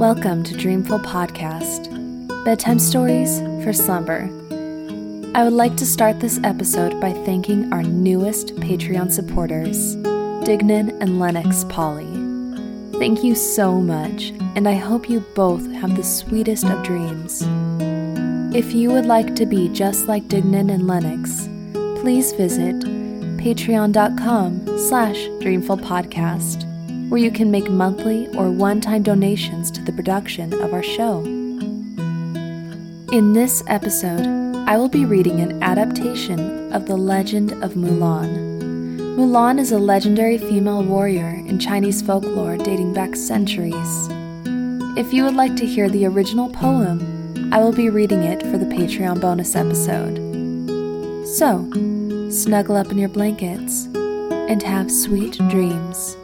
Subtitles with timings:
[0.00, 1.92] Welcome to Dreamful Podcast,
[2.42, 4.30] bedtime stories for slumber.
[5.34, 9.96] I would like to start this episode by thanking our newest Patreon supporters,
[10.46, 12.08] Dignan and Lennox Polly.
[12.98, 17.42] Thank you so much, and I hope you both have the sweetest of dreams.
[18.56, 21.46] If you would like to be just like Dignan and Lennox,
[22.00, 22.76] please visit
[23.36, 26.69] patreon.com slash dreamfulpodcast
[27.10, 31.22] where you can make monthly or one-time donations to the production of our show.
[33.12, 34.24] In this episode,
[34.68, 38.60] I will be reading an adaptation of The Legend of Mulan.
[39.16, 44.08] Mulan is a legendary female warrior in Chinese folklore dating back centuries.
[44.96, 48.56] If you would like to hear the original poem, I will be reading it for
[48.56, 50.16] the Patreon bonus episode.
[51.26, 51.68] So,
[52.30, 56.16] snuggle up in your blankets and have sweet dreams.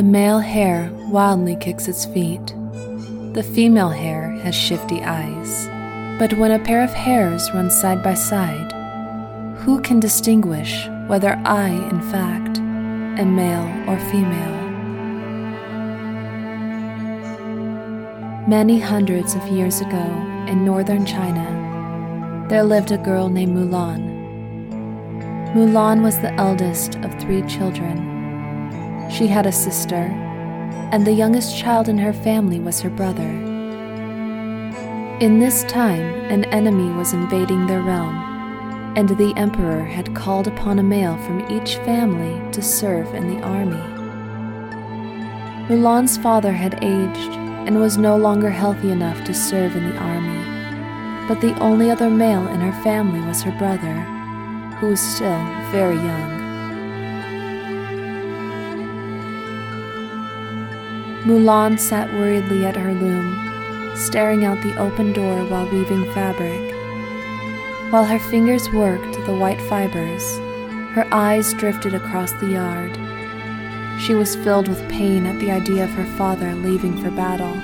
[0.00, 2.54] The male hare wildly kicks its feet.
[3.34, 5.68] The female hare has shifty eyes.
[6.18, 8.72] But when a pair of hares run side by side,
[9.58, 12.60] who can distinguish whether I, in fact,
[13.20, 14.56] am male or female?
[18.48, 20.06] Many hundreds of years ago
[20.48, 24.00] in northern China, there lived a girl named Mulan.
[25.52, 28.09] Mulan was the eldest of three children.
[29.10, 30.14] She had a sister,
[30.92, 33.28] and the youngest child in her family was her brother.
[35.20, 38.14] In this time, an enemy was invading their realm,
[38.96, 43.42] and the emperor had called upon a male from each family to serve in the
[43.42, 43.82] army.
[45.68, 47.32] Mulan's father had aged
[47.66, 52.08] and was no longer healthy enough to serve in the army, but the only other
[52.08, 54.00] male in her family was her brother,
[54.78, 56.39] who was still very young.
[61.24, 66.74] Mulan sat worriedly at her loom, staring out the open door while weaving fabric.
[67.92, 70.38] While her fingers worked the white fibers,
[70.94, 72.96] her eyes drifted across the yard.
[74.00, 77.54] She was filled with pain at the idea of her father leaving for battle.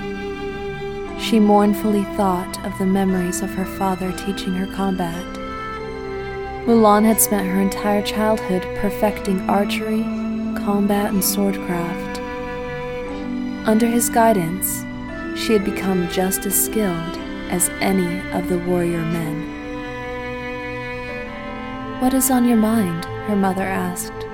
[1.19, 5.25] She mournfully thought of the memories of her father teaching her combat.
[6.67, 10.03] Mulan had spent her entire childhood perfecting archery,
[10.63, 12.06] combat, and swordcraft.
[13.67, 14.85] Under his guidance,
[15.37, 17.17] she had become just as skilled
[17.49, 19.41] as any of the warrior men.
[21.99, 23.03] What is on your mind?
[23.27, 24.25] her mother asked.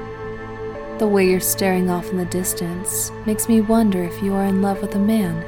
[0.99, 4.61] The way you're staring off in the distance makes me wonder if you are in
[4.61, 5.43] love with a man.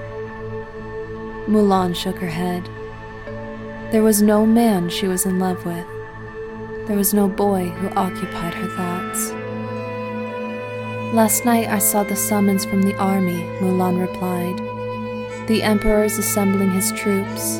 [1.47, 2.68] Mulan shook her head.
[3.91, 5.85] There was no man she was in love with.
[6.88, 9.44] There was no boy who occupied her thoughts.
[11.14, 14.58] Last night I saw the summons from the army, Mulan replied.
[15.48, 17.60] The Emperor is assembling his troops.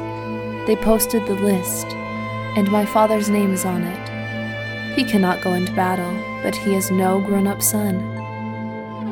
[0.68, 1.86] They posted the list,
[2.58, 4.96] and my father's name is on it.
[4.96, 6.14] He cannot go into battle,
[6.44, 8.00] but he has no grown up son.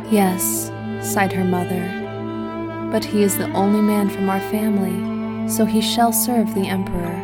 [0.09, 0.71] Yes,
[1.01, 6.11] sighed her mother, but he is the only man from our family, so he shall
[6.11, 7.19] serve the Emperor.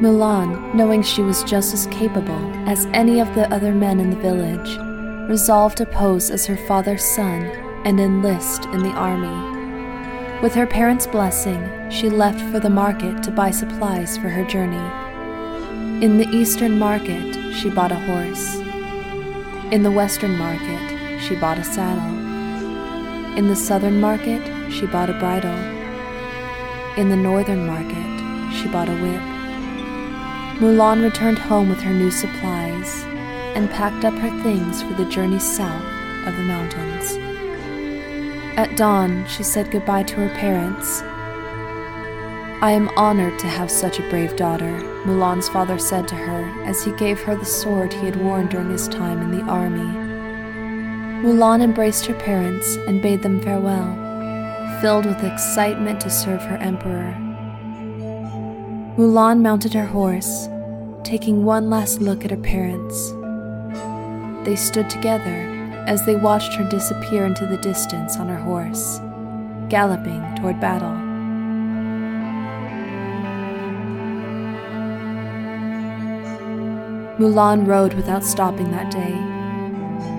[0.00, 4.16] Mulan, knowing she was just as capable as any of the other men in the
[4.16, 4.78] village,
[5.28, 7.42] resolved to pose as her father's son
[7.84, 10.40] and enlist in the army.
[10.42, 14.76] With her parents' blessing, she left for the market to buy supplies for her journey.
[16.04, 18.56] In the eastern market, she bought a horse.
[19.72, 22.18] In the western market, she bought a saddle.
[23.38, 24.42] In the southern market,
[24.72, 25.58] she bought a bridle.
[26.98, 29.22] In the northern market, she bought a whip.
[30.60, 32.71] Mulan returned home with her new supplies
[33.54, 35.84] and packed up her things for the journey south
[36.26, 37.16] of the mountains.
[38.56, 41.02] At dawn, she said goodbye to her parents.
[42.62, 44.70] I am honored to have such a brave daughter,
[45.04, 48.70] Mulan's father said to her as he gave her the sword he had worn during
[48.70, 49.80] his time in the army.
[51.26, 53.90] Mulan embraced her parents and bade them farewell,
[54.80, 57.16] filled with excitement to serve her emperor.
[58.96, 60.48] Mulan mounted her horse,
[61.04, 63.12] taking one last look at her parents
[64.44, 65.48] they stood together
[65.86, 69.00] as they watched her disappear into the distance on her horse,
[69.68, 71.12] galloping toward battle.
[77.18, 79.14] Mulan rode without stopping that day.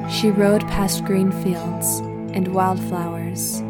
[0.10, 2.00] She rode past green fields
[2.34, 3.62] and wildflowers.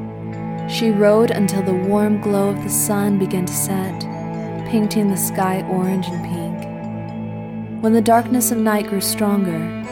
[0.71, 4.01] She rode until the warm glow of the sun began to set,
[4.69, 7.81] painting the sky orange and pink.
[7.83, 9.82] When the darkness of night grew stronger,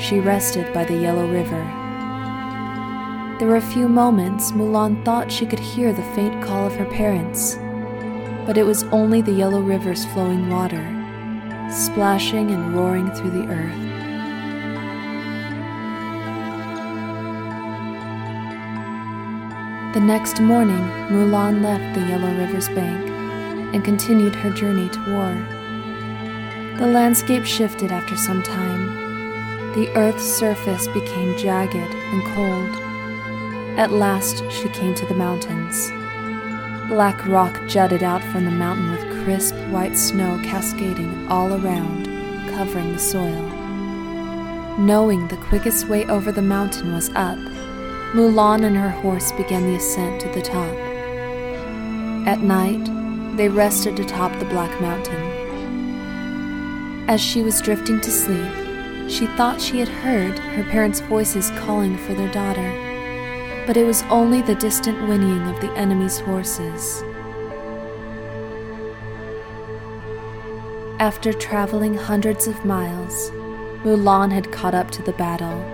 [0.00, 1.62] she rested by the Yellow River.
[3.38, 6.86] There were a few moments Mulan thought she could hear the faint call of her
[6.86, 7.56] parents,
[8.46, 10.84] but it was only the Yellow River's flowing water,
[11.70, 13.90] splashing and roaring through the earth.
[19.92, 23.10] The next morning, Mulan left the Yellow River's bank
[23.74, 25.34] and continued her journey to war.
[26.78, 28.79] The landscape shifted after some time.
[29.74, 33.78] The earth's surface became jagged and cold.
[33.78, 35.90] At last, she came to the mountains.
[36.88, 42.06] Black rock jutted out from the mountain with crisp white snow cascading all around,
[42.50, 43.42] covering the soil.
[44.76, 47.38] Knowing the quickest way over the mountain was up,
[48.12, 50.74] Mulan and her horse began the ascent to the top.
[52.26, 52.84] At night,
[53.36, 55.38] they rested atop the Black Mountain.
[57.08, 58.69] As she was drifting to sleep,
[59.10, 62.90] she thought she had heard her parents' voices calling for their daughter
[63.70, 67.04] but it was only the distant whinnying of the enemy's horses.
[70.98, 73.30] After traveling hundreds of miles,
[73.84, 75.64] Mulan had caught up to the battle.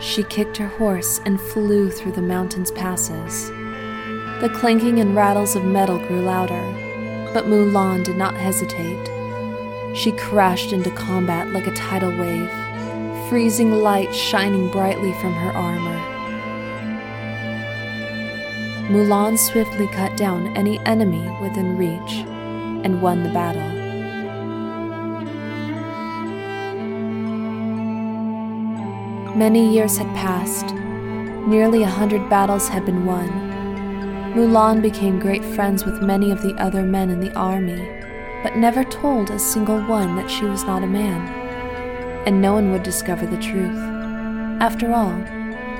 [0.00, 3.50] She kicked her horse and flew through the mountain's passes.
[4.40, 6.62] The clanking and rattles of metal grew louder,
[7.34, 9.15] but Mulan did not hesitate.
[9.96, 12.50] She crashed into combat like a tidal wave,
[13.30, 15.96] freezing light shining brightly from her armor.
[18.90, 22.26] Mulan swiftly cut down any enemy within reach
[22.84, 23.62] and won the battle.
[29.34, 30.74] Many years had passed.
[31.46, 33.28] Nearly a hundred battles had been won.
[34.34, 37.95] Mulan became great friends with many of the other men in the army,
[38.46, 41.20] but never told a single one that she was not a man.
[42.28, 43.76] And no one would discover the truth.
[44.60, 45.20] After all,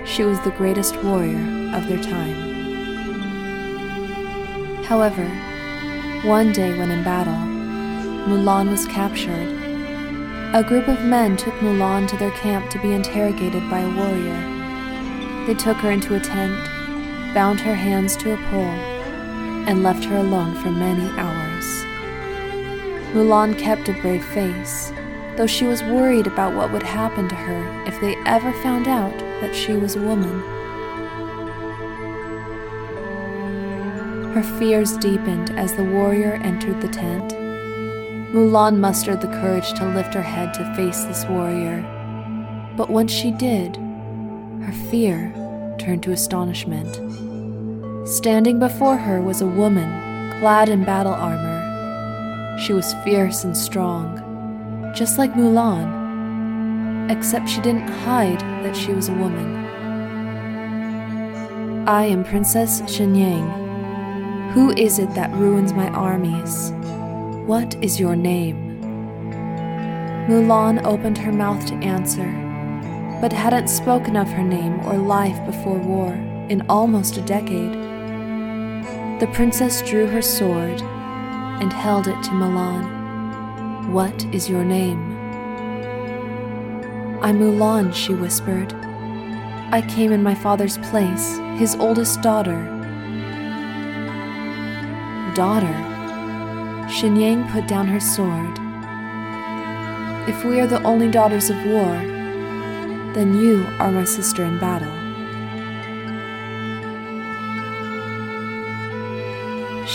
[0.04, 1.38] she was the greatest warrior
[1.76, 2.34] of their time.
[4.82, 5.28] However,
[6.26, 7.40] one day when in battle,
[8.26, 9.48] Mulan was captured.
[10.52, 15.46] A group of men took Mulan to their camp to be interrogated by a warrior.
[15.46, 16.56] They took her into a tent,
[17.32, 18.76] bound her hands to a pole,
[19.68, 21.45] and left her alone for many hours.
[23.16, 24.92] Mulan kept a brave face,
[25.36, 29.18] though she was worried about what would happen to her if they ever found out
[29.40, 30.38] that she was a woman.
[34.34, 37.32] Her fears deepened as the warrior entered the tent.
[38.34, 41.80] Mulan mustered the courage to lift her head to face this warrior.
[42.76, 45.32] But once she did, her fear
[45.78, 46.96] turned to astonishment.
[48.06, 49.88] Standing before her was a woman
[50.38, 51.55] clad in battle armor.
[52.58, 54.18] She was fierce and strong,
[54.94, 59.56] just like Mulan, except she didn't hide that she was a woman.
[61.86, 66.72] I am Princess Shenyang, who is it that ruins my armies?
[67.46, 68.80] What is your name?
[70.26, 72.24] Mulan opened her mouth to answer,
[73.20, 76.14] but hadn't spoken of her name or life before war
[76.48, 77.74] in almost a decade.
[79.20, 80.82] The princess drew her sword
[81.60, 83.90] and held it to Mulan.
[83.90, 85.16] What is your name?
[87.22, 88.72] I'm Mulan, she whispered.
[89.72, 92.72] I came in my father's place, his oldest daughter
[95.36, 95.76] daughter.
[96.88, 98.56] Shenyang put down her sword.
[100.26, 101.92] If we are the only daughters of war,
[103.12, 104.95] then you are my sister in battle.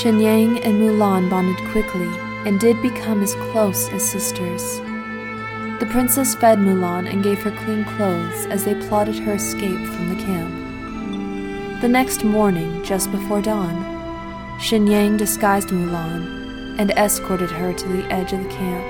[0.01, 2.07] Shenyang and Mulan bonded quickly
[2.47, 4.79] and did become as close as sisters.
[5.79, 10.09] The princess fed Mulan and gave her clean clothes as they plotted her escape from
[10.09, 11.81] the camp.
[11.81, 13.75] The next morning, just before dawn,
[14.59, 18.87] Shenyang disguised Mulan and escorted her to the edge of the camp.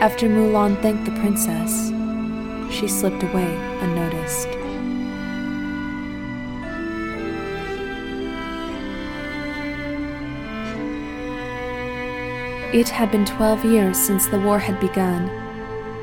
[0.00, 1.92] After Mulan thanked the princess,
[2.74, 4.48] she slipped away unnoticed.
[12.72, 15.28] It had been 12 years since the war had begun,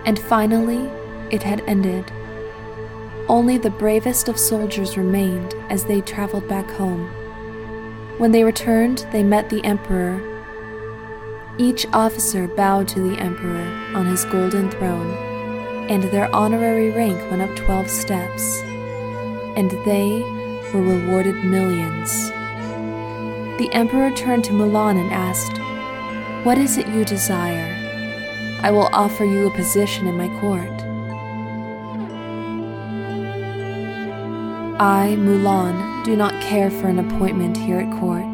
[0.06, 0.90] and finally
[1.30, 2.10] it had ended.
[3.28, 7.10] Only the bravest of soldiers remained as they traveled back home.
[8.18, 10.22] When they returned, they met the emperor.
[11.58, 15.12] Each officer bowed to the emperor on his golden throne,
[15.90, 18.62] and their honorary rank went up 12 steps,
[19.58, 20.22] and they
[20.74, 22.30] were rewarded millions.
[23.60, 25.60] The emperor turned to Mulan and asked,
[26.44, 27.74] What is it you desire?
[28.62, 30.68] I will offer you a position in my court.
[34.78, 38.30] I, Mulan, do not care for an appointment here at court.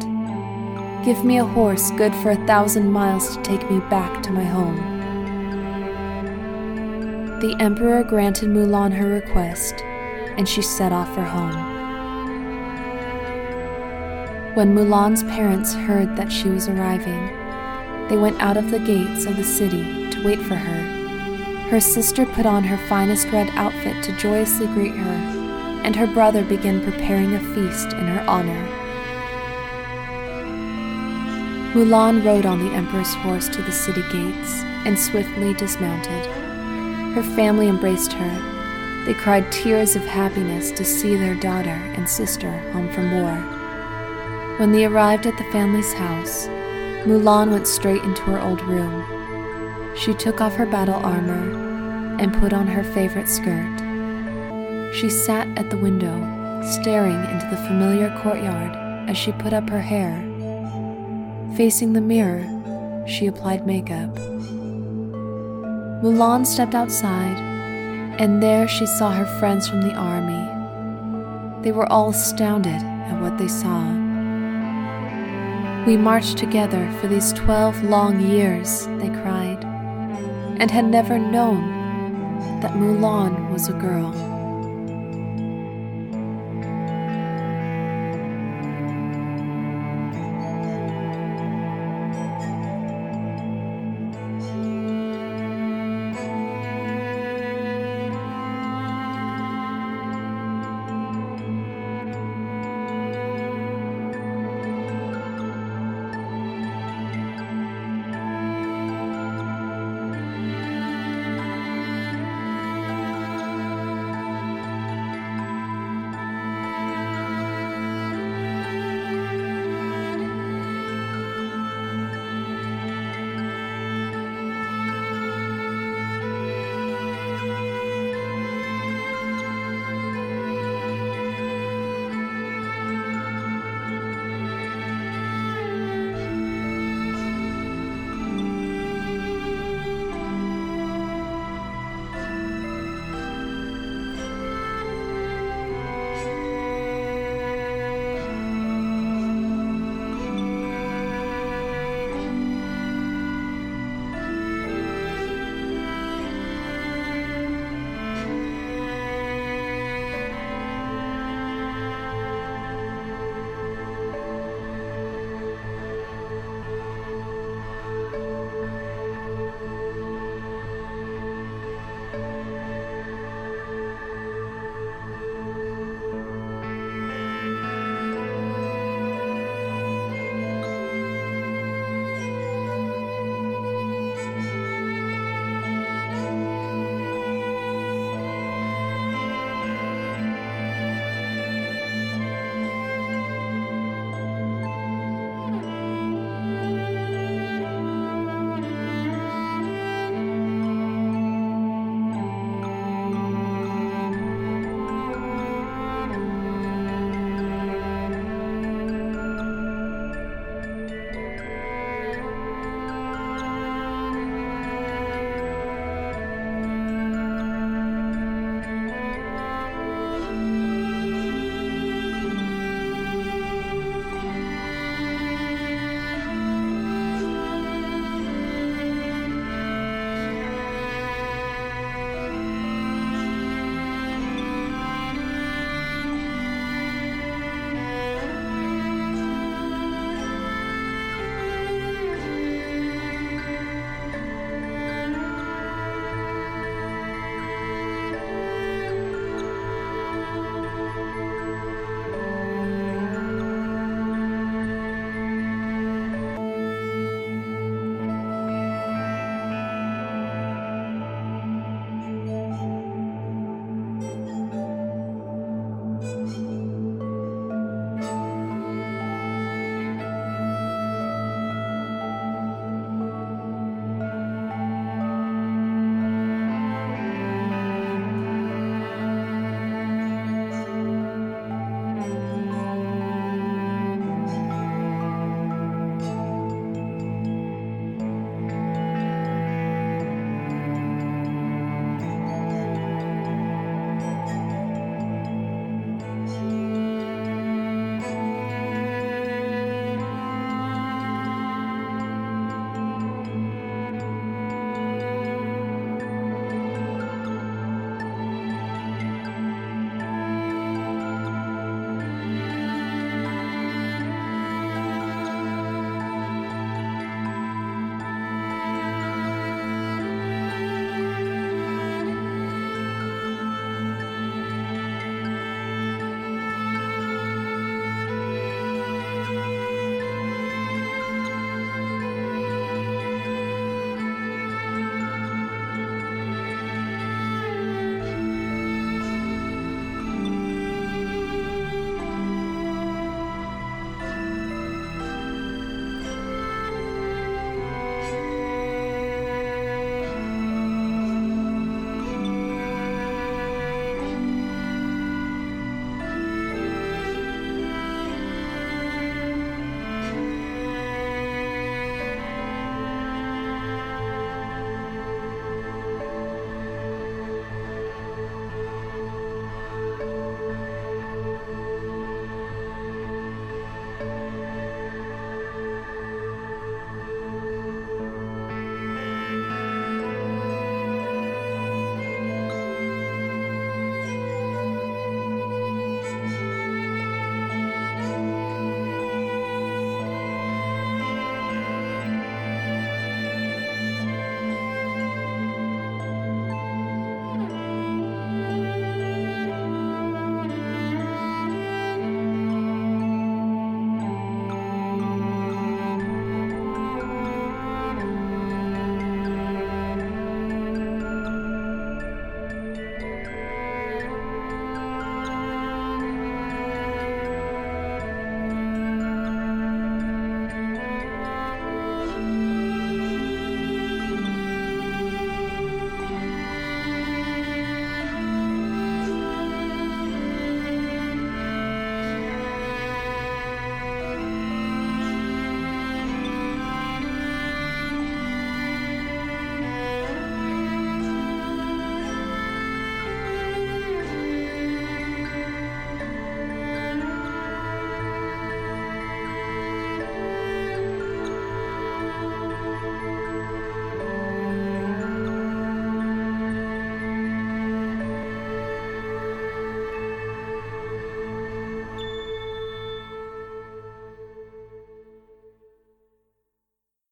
[1.04, 4.42] Give me a horse good for a thousand miles to take me back to my
[4.42, 4.76] home.
[7.38, 9.84] The emperor granted Mulan her request,
[10.36, 11.54] and she set off for home.
[14.56, 17.39] When Mulan's parents heard that she was arriving,
[18.10, 21.68] they went out of the gates of the city to wait for her.
[21.70, 25.14] Her sister put on her finest red outfit to joyously greet her,
[25.84, 28.66] and her brother began preparing a feast in her honor.
[31.72, 36.26] Mulan rode on the emperor's horse to the city gates and swiftly dismounted.
[37.14, 39.04] Her family embraced her.
[39.06, 43.36] They cried tears of happiness to see their daughter and sister home from war.
[44.58, 46.48] When they arrived at the family's house,
[47.06, 49.04] Mulan went straight into her old room.
[49.96, 53.78] She took off her battle armor and put on her favorite skirt.
[54.94, 56.14] She sat at the window,
[56.62, 58.76] staring into the familiar courtyard
[59.08, 60.22] as she put up her hair.
[61.56, 62.44] Facing the mirror,
[63.06, 64.14] she applied makeup.
[66.02, 67.38] Mulan stepped outside,
[68.20, 71.62] and there she saw her friends from the army.
[71.62, 73.99] They were all astounded at what they saw.
[75.86, 79.64] We marched together for these twelve long years, they cried,
[80.60, 84.12] and had never known that Mulan was a girl.